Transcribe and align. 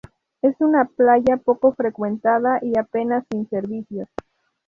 Es 0.41 0.55
una 0.59 0.85
playa 0.85 1.37
poco 1.37 1.75
frecuentada 1.75 2.57
y 2.63 2.75
apenas 2.75 3.23
sin 3.31 3.47
servicios. 3.51 4.09